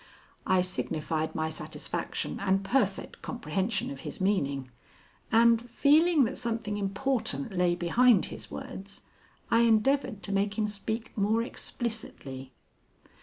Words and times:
I 0.47 0.61
signified 0.61 1.35
my 1.35 1.49
satisfaction 1.49 2.39
and 2.39 2.63
perfect 2.63 3.21
comprehension 3.21 3.91
of 3.91 3.99
his 3.99 4.19
meaning, 4.19 4.71
and, 5.31 5.61
feeling 5.69 6.23
that 6.23 6.39
something 6.39 6.77
important 6.77 7.55
lay 7.55 7.75
behind 7.75 8.25
his 8.33 8.49
words, 8.49 9.01
I 9.51 9.59
endeavored 9.59 10.23
to 10.23 10.31
make 10.31 10.57
him 10.57 10.65
speak 10.65 11.15
more 11.15 11.43
explicitly. 11.43 12.51